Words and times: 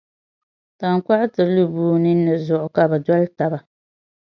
Taŋkpaɣu 0.79 1.25
ti 1.33 1.43
lu 1.53 1.63
bua 1.73 1.97
nin’ 2.03 2.19
ni 2.25 2.33
zuɣu 2.45 2.67
ka 2.75 2.83
bɛ 2.89 2.97
doli 3.05 3.27
taba. 3.37 3.59